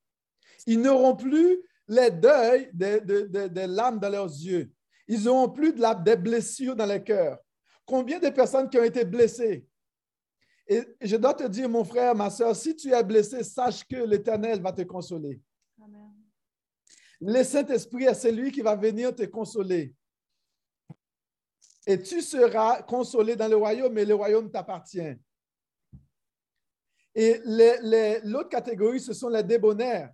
[0.66, 4.72] Ils n'auront plus les deuils des, larmes dans leurs yeux.
[5.06, 7.38] Ils n'auront plus de des blessures dans les cœurs.
[7.84, 9.66] Combien de personnes qui ont été blessées?
[10.66, 13.96] Et je dois te dire, mon frère, ma soeur, si tu es blessé, sache que
[13.96, 15.40] l'Éternel va te consoler.
[17.20, 19.94] Le Saint-Esprit est celui qui va venir te consoler.
[21.86, 25.16] Et tu seras consolé dans le royaume, et le royaume t'appartient.
[27.14, 27.40] Et
[28.24, 30.12] l'autre catégorie, ce sont les débonnaires.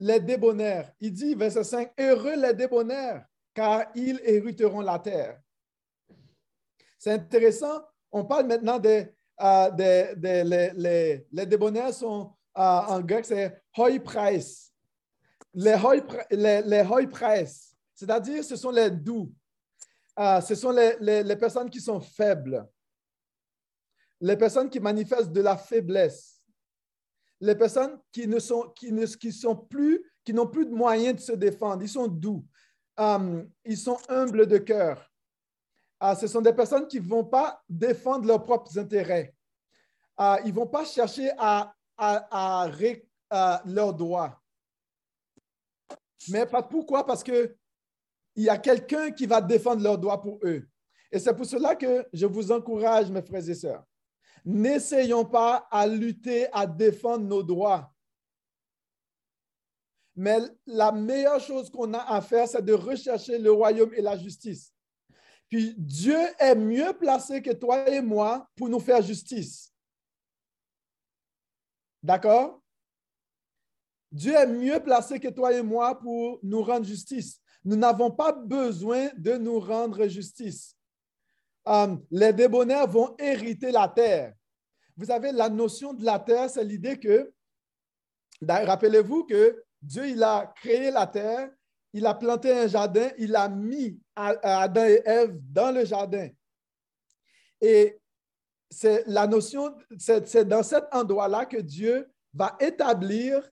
[0.00, 0.92] Les débonnaires.
[0.98, 5.40] Il dit, verset 5, Heureux les débonnaires, car ils hériteront la terre.
[6.98, 7.82] C'est intéressant.
[8.10, 9.06] On parle maintenant des,
[9.40, 9.70] euh,
[11.32, 14.69] débonnaires euh, en grec, c'est hoi price.
[15.54, 15.96] Les hoi,
[16.30, 19.32] les, les price, c'est-à-dire ce sont les doux.
[20.18, 22.68] Euh, ce sont les, les, personnes qui sont faibles
[24.20, 26.44] les personnes qui manifestent de la faiblesse,
[27.40, 31.16] les personnes qui ne sont, qui ne, qui sont plus, qui n'ont plus de moyens
[31.16, 32.44] de se défendre, ils sont doux,
[32.98, 35.06] um, ils sont humbles de cœur.
[36.02, 39.34] Uh, ce sont des personnes qui ne vont pas défendre leurs propres intérêts.
[40.44, 42.66] Ils ne vont pas chercher à, à,
[43.30, 44.39] à, leurs droits.
[46.28, 47.06] Mais pourquoi?
[47.06, 47.54] Parce qu'il
[48.36, 50.68] y a quelqu'un qui va défendre leurs droits pour eux.
[51.12, 53.84] Et c'est pour cela que je vous encourage, mes frères et sœurs,
[54.44, 57.92] N'essayons pas à lutter, à défendre nos droits.
[60.16, 64.16] Mais la meilleure chose qu'on a à faire, c'est de rechercher le royaume et la
[64.16, 64.72] justice.
[65.48, 69.72] Puis Dieu est mieux placé que toi et moi pour nous faire justice.
[72.02, 72.59] D'accord?
[74.12, 77.40] Dieu est mieux placé que toi et moi pour nous rendre justice.
[77.64, 80.76] Nous n'avons pas besoin de nous rendre justice.
[81.68, 84.34] Euh, les débonnaires vont hériter la terre.
[84.96, 87.32] Vous savez, la notion de la terre, c'est l'idée que,
[88.42, 91.50] rappelez-vous que Dieu, a créé la terre,
[91.92, 96.28] il a planté un jardin, il a mis Adam et Ève dans le jardin.
[97.60, 97.98] Et
[98.70, 103.48] c'est la notion, c'est dans cet endroit-là que Dieu va établir,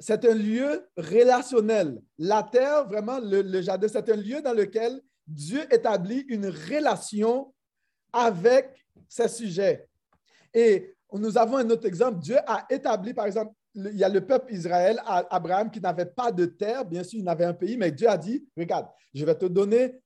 [0.00, 2.00] c'est un lieu relationnel.
[2.18, 7.54] La terre, vraiment, le jardin, c'est un lieu dans lequel Dieu établit une relation
[8.12, 9.86] avec ses sujets.
[10.52, 12.18] Et nous avons un autre exemple.
[12.18, 16.32] Dieu a établi, par exemple, il y a le peuple Israël, Abraham, qui n'avait pas
[16.32, 16.84] de terre.
[16.84, 20.00] Bien sûr, il n'avait un pays, mais Dieu a dit, regarde, je vais te donner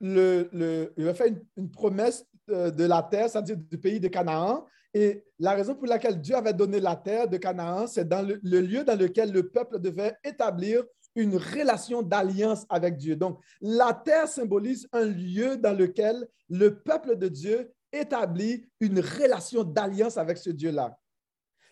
[0.00, 0.48] le,
[0.96, 4.66] je vais faire une, promesse euh, de, la terre, c'est-à-dire du pays de Canaan.
[4.94, 8.38] Et la raison pour laquelle Dieu avait donné la terre de Canaan, c'est dans le,
[8.42, 13.16] lieu dans lequel le peuple devait établir une relation d'alliance avec Dieu.
[13.16, 19.64] Donc, la terre symbolise un lieu dans lequel le peuple de Dieu établit une relation
[19.64, 20.98] d'alliance avec ce Dieu-là.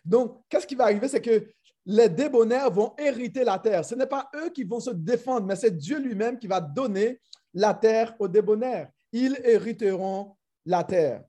[0.05, 1.09] Donc, qu'est-ce qui va arriver?
[1.09, 1.47] C'est que
[1.87, 3.85] les débonnaires vont hériter la terre.
[3.85, 7.21] Ce n'est pas eux qui vont se défendre, mais c'est Dieu lui-même qui va donner
[7.53, 8.91] la terre aux débonnaires.
[9.13, 11.25] Ils hériteront la terre.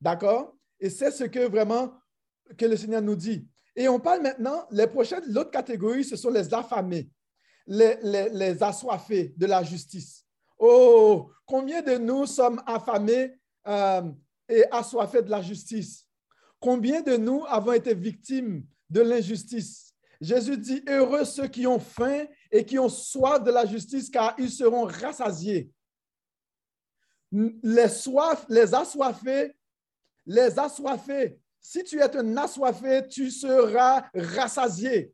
[0.00, 0.57] D'accord?
[0.80, 1.94] Et c'est ce que vraiment
[2.60, 3.48] le Seigneur nous dit.
[3.74, 7.10] Et on parle maintenant, les prochaines, l'autre catégorie, ce sont les affamés,
[7.66, 10.24] les, assoiffés de la justice.
[10.58, 14.02] Oh, combien de nous sommes affamés euh,
[14.48, 16.06] et assoiffés de la justice?
[16.58, 19.94] Combien de nous avons été victimes de l'injustice?
[20.20, 24.34] Jésus dit, heureux ceux qui ont faim et qui ont soif de la justice, car
[24.38, 25.70] ils seront rassasiés.
[27.30, 29.54] Les soif, les assoiffés,
[30.28, 35.12] les assoiffés si tu es un assoiffé, tu seras rassasié.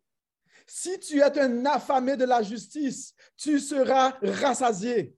[0.66, 5.16] Si tu es un affamé de la justice, tu seras rassasié.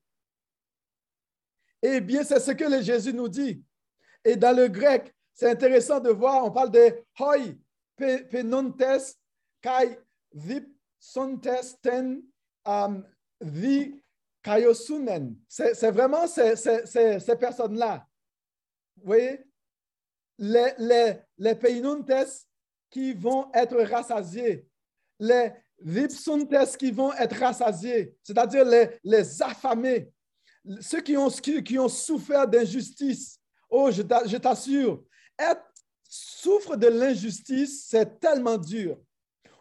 [1.82, 3.62] Eh bien, c'est ce que Jésus nous dit.
[4.24, 7.36] Et dans le grec, c'est intéressant de voir, on parle de hoi,
[8.30, 8.82] penontes,
[9.60, 9.98] kai,
[10.32, 11.48] vip, sontes,
[11.82, 12.22] ten,
[13.40, 14.02] vi,
[14.42, 15.36] kaiosunen.
[15.48, 18.06] C'est vraiment ces personnes-là.
[18.96, 19.45] Vous voyez?
[20.38, 21.58] Les, les, les
[22.90, 24.66] qui vont être rassasiés,
[25.18, 30.10] les vipsuntes qui vont être rassasiés, c'est-à-dire les, les affamés,
[30.80, 33.38] ceux qui ont, qui, ont souffert d'injustice.
[33.68, 35.04] Oh, je t'assure,
[35.38, 35.62] être
[36.08, 38.98] souffre de l'injustice, c'est tellement dur.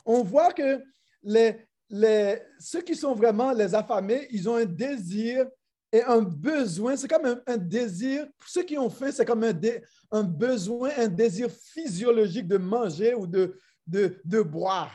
[0.05, 0.83] On voit que
[1.23, 5.47] les, les, ceux qui sont vraiment les affamés, ils ont un désir
[5.95, 9.53] et un besoin, c'est comme un, désir, pour ceux qui ont faim, c'est comme un,
[10.11, 14.91] un, besoin, un désir physiologique de manger ou de, de, de boire.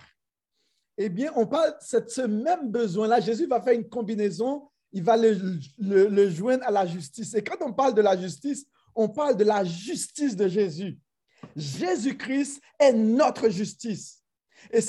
[0.98, 3.18] eh bien, on parle de ce même besoin-là.
[3.18, 5.38] Jésus va faire une combinaison, il va le,
[5.78, 7.32] le, joindre à la justice.
[7.32, 10.98] Et quand on parle de la justice, on parle de la justice de Jésus.
[11.56, 14.22] Jésus-Christ est notre justice.
[14.70, 14.80] Et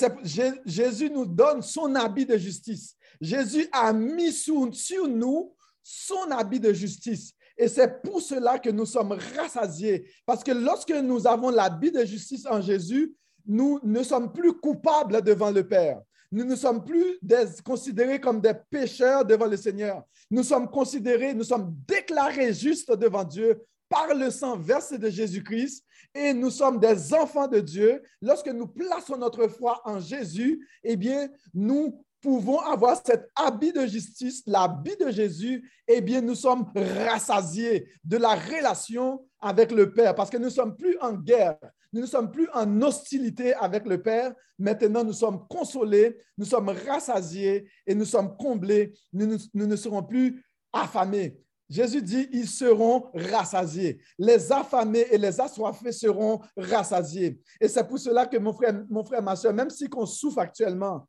[0.66, 2.96] Jésus nous donne son habit de justice.
[3.18, 4.68] Jésus a mis sur,
[5.08, 7.32] nous son habit de justice.
[7.56, 10.08] Et c'est pour cela que nous sommes rassasiés.
[10.24, 13.14] Parce que lorsque nous avons l'habit de justice en Jésus,
[13.46, 16.00] nous ne sommes plus coupables devant le Père.
[16.30, 17.20] Nous ne sommes plus
[17.62, 20.02] considérés comme des pécheurs devant le Seigneur.
[20.30, 25.84] Nous sommes considérés, nous sommes déclarés justes devant Dieu par le sang versé de Jésus-Christ
[26.14, 28.02] et nous sommes des enfants de Dieu.
[28.22, 33.84] Lorsque nous plaçons notre foi en Jésus, eh bien, nous pouvons avoir cet habit de
[33.84, 40.14] justice, l'habit de Jésus, eh bien, nous sommes rassasiés de la relation avec le Père
[40.14, 41.58] parce que nous ne sommes plus en guerre,
[41.92, 44.32] nous ne sommes plus en hostilité avec le Père.
[44.58, 48.94] Maintenant, nous sommes consolés, nous sommes rassasiés et nous sommes comblés.
[49.12, 51.36] Nous, ne serons plus affamés.
[51.68, 54.00] Jésus dit, ils seront rassasiés.
[54.18, 57.40] Les affamés et les assoiffés seront rassasiés.
[57.60, 60.38] Et c'est pour cela que mon frère, mon frère, ma soeur, même si on souffre
[60.38, 61.06] actuellement,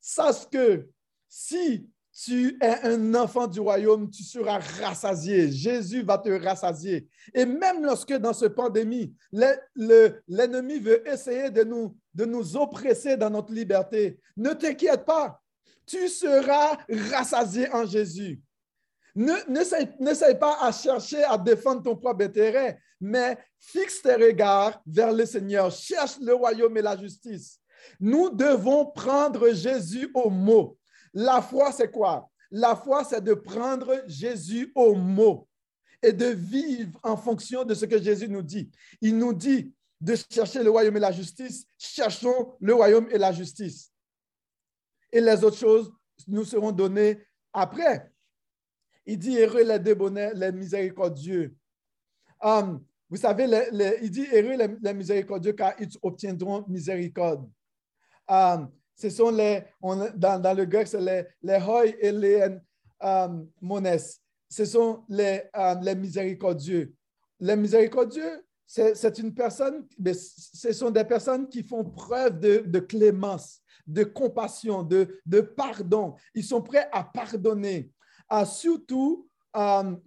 [0.00, 0.88] sache que
[1.28, 1.88] si
[2.24, 5.52] tu es un enfant du royaume, tu seras rassasié.
[5.52, 7.08] Jésus va te rassasier.
[7.32, 13.30] Et même lorsque dans cette pandémie, l'ennemi veut essayer de nous, de nous oppresser dans
[13.30, 15.40] notre liberté, ne t'inquiète pas.
[15.86, 16.76] Tu seras
[17.12, 18.42] rassasié en Jésus.
[19.14, 25.24] N'essaie pas à chercher à défendre ton propre intérêt, mais fixe tes regards vers le
[25.24, 25.70] Seigneur.
[25.70, 27.60] Cherche le royaume et la justice.
[28.00, 30.78] Nous devons prendre Jésus au mot.
[31.12, 32.30] La foi, c'est quoi?
[32.50, 35.48] La foi, c'est de prendre Jésus au mot
[36.02, 38.70] et de vivre en fonction de ce que Jésus nous dit.
[39.00, 41.66] Il nous dit de chercher le royaume et la justice.
[41.76, 43.92] Cherchons le royaume et la justice.
[45.10, 45.92] Et les autres choses
[46.26, 47.18] nous seront données
[47.52, 48.10] après.
[49.06, 51.56] Il dit heureux les débonnés, les miséricordieux.
[52.42, 53.44] Um, vous savez,
[54.02, 57.50] il dit heureux les, miséricordieux car ils obtiendront miséricorde.
[58.28, 59.62] Um, ce sont les,
[60.16, 62.58] dans, le grec, c'est les, les et les
[63.00, 63.98] um, mones.
[64.48, 66.94] Ce sont les, um, les miséricordieux.
[67.40, 74.04] Les miséricordieux, c'est une personne, ce sont des personnes qui font preuve de, clémence, de
[74.04, 76.16] compassion, de, de, pardon.
[76.34, 77.90] Ils sont prêts à pardonner,
[78.28, 79.26] à surtout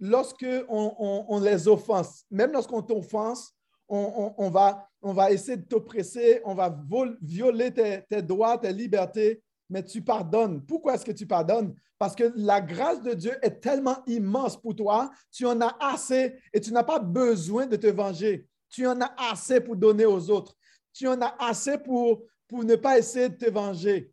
[0.00, 2.24] lorsque on, on, les offense.
[2.30, 3.52] Même lorsqu'on t'offense,
[3.92, 6.74] on, va, essayer de t'oppresser, on va
[7.20, 10.64] violer tes, droits, tes libertés, mais tu pardonnes.
[10.64, 11.74] Pourquoi est-ce que tu pardonnes?
[11.98, 16.36] Parce que la grâce de Dieu est tellement immense pour toi, tu en as assez
[16.52, 18.46] et tu n'as pas besoin de te venger.
[18.70, 20.56] Tu en as assez pour donner aux autres.
[20.92, 24.10] Tu en as assez pour, pour ne pas essayer de te venger.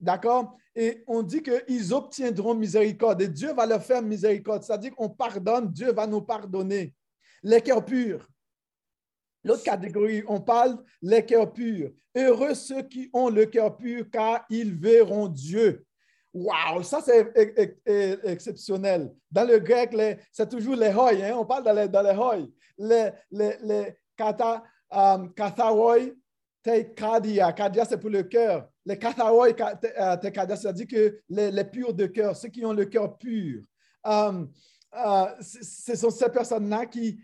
[0.00, 0.56] D'accord?
[0.74, 4.62] Et on dit qu'ils obtiendront miséricorde et Dieu va leur faire miséricorde.
[4.62, 6.94] C'est-à-dire qu'on pardonne, Dieu va nous pardonner.
[7.42, 8.26] Les cœurs purs.
[9.48, 11.90] L'autre catégorie, on parle les cœurs purs.
[12.14, 15.86] Heureux ceux qui ont le cœur pur, car ils verront Dieu.
[16.34, 17.32] Wow, ça c'est
[18.24, 19.10] exceptionnel.
[19.30, 19.96] Dans le grec,
[20.30, 21.32] c'est toujours les hoi, hein?
[21.34, 22.36] on parle dans les, dans les hoi.
[22.76, 27.84] Les, les, les kata, um, te kadia.
[27.88, 28.68] C'est pour le cœur.
[28.84, 32.84] Les katharoi, te kadia, c'est-à-dire que les, les, purs de cœur, ceux qui ont le
[32.84, 33.62] cœur pur.
[34.04, 34.50] Um,
[34.94, 37.18] uh, ce sont ces personnes-là qui,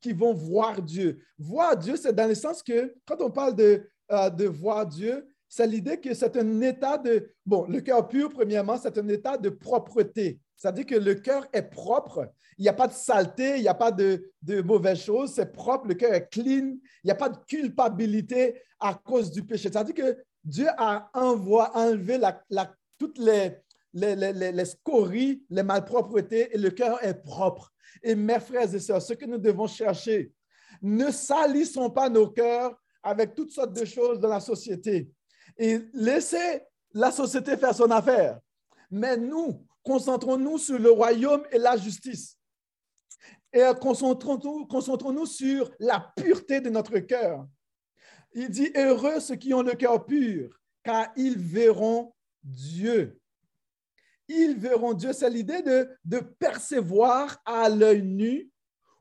[0.00, 1.20] qui, vont voir Dieu.
[1.38, 5.26] Voir Dieu, c'est dans le sens que quand on parle de, euh, de voir Dieu,
[5.48, 7.32] c'est l'idée que c'est un état de...
[7.44, 10.40] Bon, le cœur pur, premièrement, c'est un état de propreté.
[10.56, 12.30] C'est-à-dire que le cœur est propre.
[12.58, 15.32] Il n'y a pas de saleté, il n'y a pas de, de mauvaises choses.
[15.32, 16.76] C'est propre, le cœur est clean.
[17.02, 19.70] Il n'y a pas de culpabilité à cause du péché.
[19.70, 23.56] C'est-à-dire que Dieu a enlevé la, la, toutes les,
[23.92, 27.72] les, les, les, scories, les malpropretés et le cœur est propre.
[28.02, 30.32] Et mes frères et sœurs, ce que nous devons chercher,
[30.82, 35.10] ne salissons pas nos cœurs avec toutes sortes de choses dans la société
[35.56, 38.38] et laissez la société faire son affaire.
[38.90, 42.38] Mais nous, concentrons-nous sur le royaume et la justice.
[43.52, 47.46] Et concentrons-nous concentrons sur la pureté de notre cœur.
[48.32, 50.50] Il dit, heureux ceux qui ont le cœur pur,
[50.84, 53.17] car ils verront Dieu
[54.28, 55.12] ils verront Dieu.
[55.12, 58.50] C'est l'idée de, percevoir à l'œil nu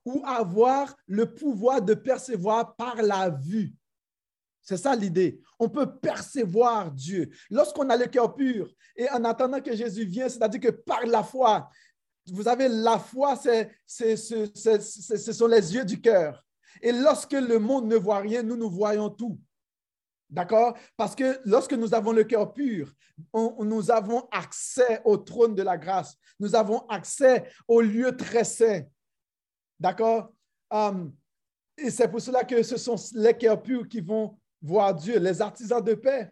[0.05, 3.73] ou avoir le pouvoir de percevoir par la vue.
[4.61, 5.41] C'est ça l'idée.
[5.59, 7.29] On peut percevoir Dieu.
[7.49, 11.23] Lorsqu'on a le cœur pur et en attendant que Jésus vienne, c'est-à-dire que par la
[11.23, 11.69] foi,
[12.31, 16.43] vous avez la foi, c'est, ce sont les yeux du cœur.
[16.81, 19.39] Et lorsque le monde ne voit rien, nous, nous voyons tout.
[20.29, 20.77] D'accord?
[20.97, 22.93] Parce que lorsque nous avons le cœur pur,
[23.33, 26.15] nous avons accès au trône de la grâce.
[26.39, 28.83] Nous avons accès au lieu très saint.
[29.79, 30.33] D'accord?
[30.69, 31.13] Um,
[31.77, 35.41] Et c'est pour cela que ce sont les cœurs purs qui vont voir Dieu, les
[35.41, 36.31] artisans de paix.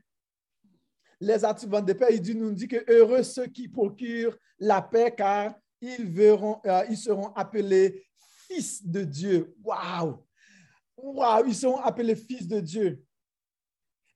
[1.22, 5.56] Les artisans de paix, il nous dit que heureux ceux qui procurent la paix, car
[5.80, 8.06] ils, verront, euh, ils seront appelés
[8.48, 9.56] fils de Dieu.
[9.64, 10.26] Waouh!
[10.98, 11.48] Waouh!
[11.48, 13.05] Ils seront appelés fils de Dieu.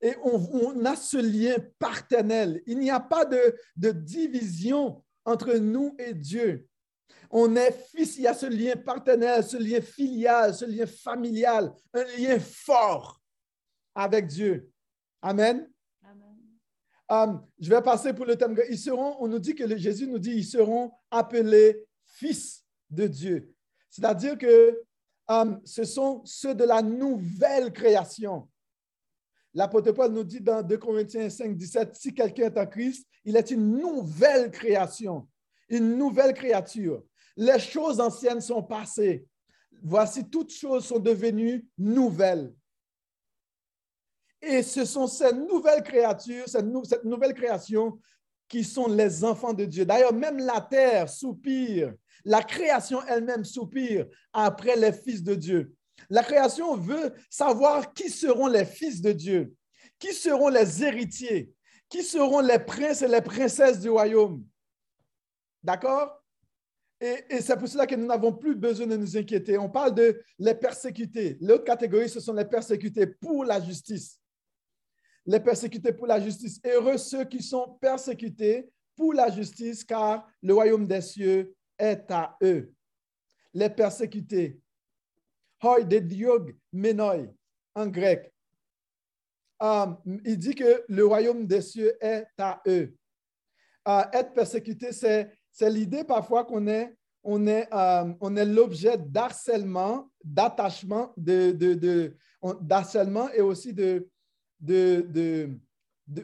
[0.02, 2.62] Et on, a ce lien partenel.
[2.66, 6.68] Il n'y a pas de, de division entre nous et Dieu.
[7.30, 11.72] On est fils, il y a ce lien partenel, ce lien filial, ce lien familial,
[11.94, 13.22] un lien fort
[13.94, 14.72] avec Dieu.
[15.22, 15.70] Amen.
[17.12, 18.56] Um, je vais passer pour le thème.
[18.70, 23.54] Ils seront, on nous dit que Jésus nous dit, ils seront appelés fils de Dieu.
[23.90, 24.80] C'est-à-dire que
[25.28, 28.49] um, ce sont ceux de la nouvelle création.
[29.54, 33.36] L'apôtre Paul nous dit dans 2 Corinthiens 5, 17, si quelqu'un est en Christ, il
[33.36, 35.28] est une nouvelle création,
[35.70, 37.04] une nouvelle créature.
[37.36, 39.26] Les choses anciennes sont passées.
[39.82, 42.54] Voici, toutes choses sont devenues nouvelles.
[44.42, 48.00] Et ce sont ces nouvelles créatures, cette, cette nouvelle création
[48.48, 49.86] qui sont les enfants de Dieu.
[49.86, 51.94] D'ailleurs, même la terre soupire,
[52.26, 55.76] la création elle-même soupire après les fils de Dieu.
[56.10, 59.54] La création veut savoir qui seront les fils de Dieu,
[60.00, 61.54] qui seront les héritiers,
[61.88, 64.44] qui seront les princes et les princesses du royaume.
[65.64, 66.16] D'accord?
[67.02, 69.58] Et, c'est pour cela que nous n'avons plus besoin de nous inquiéter.
[69.58, 71.38] On parle de les persécutés.
[71.40, 74.20] L'autre catégorie, ce sont les persécutés pour la justice
[75.30, 76.60] les persécutés pour la justice.
[76.66, 82.36] Heureux ceux qui sont persécutés pour la justice, car le royaume des cieux est à
[82.42, 82.74] eux.
[83.54, 84.60] Les persécutés.
[85.62, 87.28] Hoi de diog menoi
[87.76, 88.32] en grec.
[89.60, 92.96] Um, il dit que le royaume des cieux est à eux.
[93.86, 95.30] Uh, être persécuté, c'est,
[95.62, 102.16] l'idée parfois qu'on est, on est, um, l'objet d'harcèlement, d'attachement, de,
[102.62, 104.08] d'harcèlement et aussi de,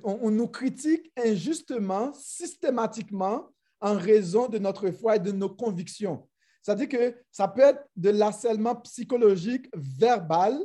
[0.04, 3.50] on, nous critique injustement, systématiquement,
[3.82, 6.26] en raison de notre foi et de nos convictions.
[6.66, 10.60] C'est-à-dire que ça peut être de l'harcèlement psychologique verbal.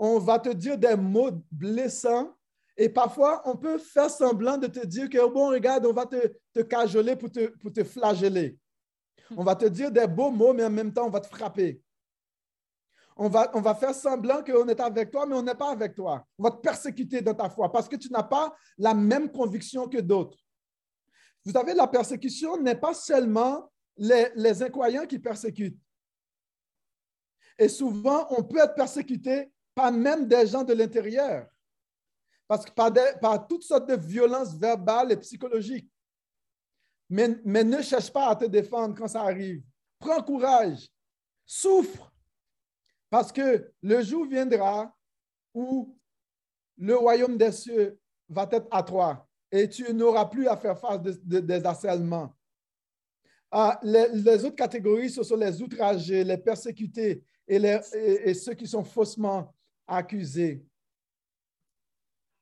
[0.00, 2.34] On va te dire des mots blessants
[2.76, 6.32] et parfois on peut faire semblant de te dire que, bon, regarde, on va te,
[6.52, 8.58] te cajoler pour te, pour te flageller.
[9.36, 11.80] On va te dire des beaux mots, mais en même temps, on va te frapper.
[13.16, 15.94] On va, on va faire semblant qu'on est avec toi, mais on n'est pas avec
[15.94, 16.26] toi.
[16.36, 19.86] On va te persécuter dans ta foi parce que tu n'as pas la même conviction
[19.86, 20.38] que d'autres.
[21.44, 25.80] Vous savez, la persécution n'est pas seulement les, incroyants qui persécutent.
[27.58, 31.48] Et souvent, on peut être persécuté par même des gens de l'intérieur,
[32.46, 35.90] parce par, toutes sortes de violences verbales et psychologiques.
[37.08, 39.62] Mais, mais ne cherche pas à te défendre quand ça arrive.
[39.98, 40.88] Prends courage,
[41.44, 42.12] souffre,
[43.08, 44.94] parce que le jour viendra
[45.54, 45.96] où
[46.76, 51.00] le royaume des cieux va être à toi et tu n'auras plus à faire face
[51.00, 52.35] des harcèlements.
[53.50, 59.54] Ah, les, autres catégories, ce sont les outragés, les persécutés et, ceux qui sont faussement
[59.86, 60.64] accusés.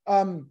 [0.06, 0.48] Um,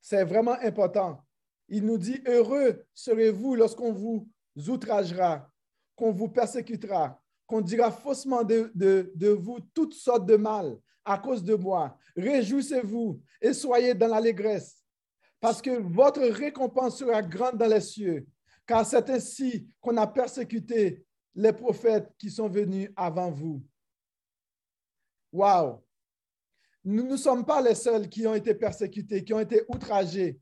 [0.00, 1.22] c'est vraiment important.
[1.68, 4.28] Il nous dit, heureux serez-vous lorsqu'on vous
[4.68, 5.50] outragera,
[5.94, 11.54] qu'on vous persécutera, qu'on dira faussement de, vous toutes sortes de mal à cause de
[11.54, 11.96] moi.
[12.16, 14.82] Réjouissez-vous et soyez dans l'allégresse,
[15.40, 18.26] parce que votre récompense sera grande dans les cieux,
[18.70, 21.04] car c'est ainsi qu'on a persécuté
[21.34, 23.60] les prophètes qui sont venus avant vous.
[25.32, 25.84] Wow!
[26.84, 30.38] Nous ne sommes pas les seuls qui ont été persécutés, qui ont été outragés.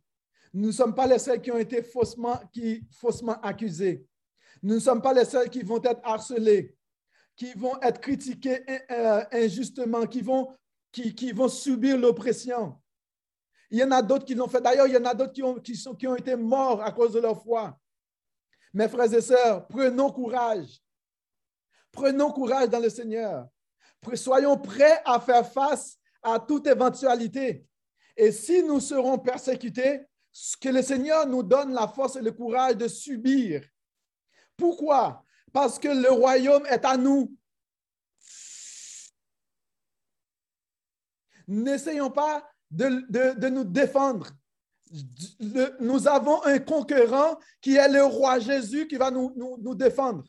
[0.53, 2.39] Nous ne sommes pas les seuls qui ont été faussement,
[3.43, 4.07] accusés.
[4.63, 6.77] Nous ne sommes pas les seuls qui vont être harcelés
[7.35, 8.61] qui vont être critiqués
[8.91, 10.55] euh, injustement, qui vont,
[11.49, 12.77] subir l'oppression.
[13.71, 14.61] Il y en a d'autres qui l'ont fait.
[14.61, 17.21] D'ailleurs, il y en a d'autres qui, sont, qui ont été morts à cause de
[17.21, 17.79] leur foi.
[18.73, 20.81] Mes frères et sœurs, prenons courage.
[21.91, 23.49] Prenons courage dans le Seigneur.
[24.15, 27.67] Soyons prêts à faire face à toute éventualité.
[28.17, 30.03] Et si nous serons persécutés,
[30.61, 33.63] que le Seigneur nous donne la force et le courage de subir.
[34.57, 35.25] Pourquoi?
[35.53, 37.35] parce que le royaume est à nous.
[41.47, 44.29] N'essayons pas de, nous défendre.
[45.81, 50.25] Nous avons un conquérant qui est le roi Jésus qui va nous, défendre.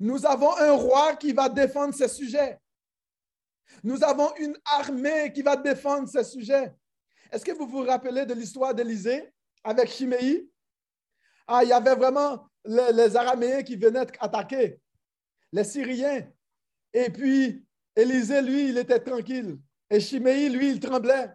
[0.00, 2.58] Nous avons un roi qui va défendre ses sujets.
[3.82, 6.72] Nous avons une armée qui va défendre ce sujet.
[7.30, 9.32] Est-ce que vous vous rappelez de l'histoire d'Élysée
[9.62, 10.50] avec Chiméi?
[11.46, 14.80] Ah, il y avait vraiment les, les Araméens qui venaient attaquer,
[15.52, 16.26] les Syriens.
[16.92, 17.66] Et puis,
[17.96, 19.58] Élisée, lui, il était tranquille.
[19.90, 21.30] Et Chiméi, lui, il tremblait.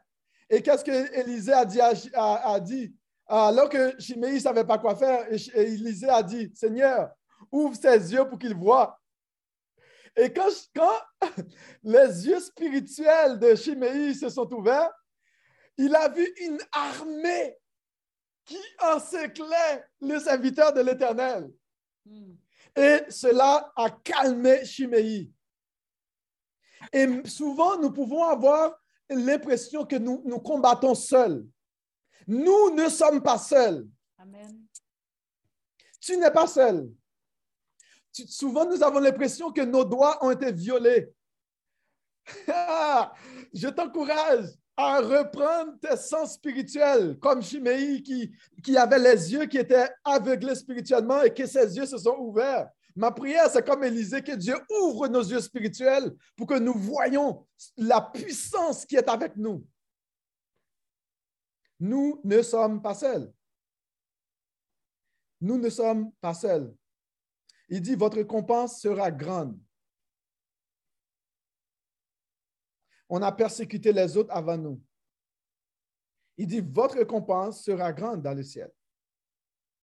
[0.50, 2.96] Et qu'est-ce que Élisée a dit, a, dit?
[3.28, 7.12] Alors que Chiméi ne savait pas quoi faire, Élisée a dit, Seigneur,
[7.52, 9.00] ouvre ses yeux pour qu'il voie.
[10.16, 11.00] Et quand, quand
[11.84, 14.92] les yeux spirituels de Chiméi se sont ouverts,
[15.78, 17.56] il a vu une armée
[18.44, 21.50] qui encerclait les serviteurs de l'Éternel.
[22.06, 22.34] Hmm.
[22.76, 25.32] Et cela a calmé Chiméi.
[26.92, 28.76] Et souvent, nous pouvons avoir
[29.10, 31.46] l'impression que nous, nous combattons seuls.
[32.28, 33.88] Nous ne sommes pas seuls.
[34.18, 34.66] Amen.
[36.00, 36.90] Tu n'es pas seul.
[38.12, 41.12] souvent, nous avons l'impression que nos doigts ont été violés.
[43.54, 44.46] Je t'encourage
[44.78, 48.32] à reprendre tes sens spirituels, comme Chiméi qui,
[48.64, 52.70] qui avait les yeux qui étaient aveuglés spirituellement et que ses yeux se sont ouverts.
[53.00, 57.48] Ma prière, c'est comme Élisée, que Dieu ouvre nos yeux spirituels pour que nous voyions
[57.78, 59.66] la puissance qui est avec nous.
[61.80, 63.32] Nous ne sommes pas seuls.
[65.40, 66.76] Nous ne sommes pas seuls.
[67.70, 69.58] Il dit, votre récompense sera grande.
[73.10, 74.82] on a persécuté les autres avant nous.
[76.38, 78.70] Il dit, votre récompense sera grande dans le ciel.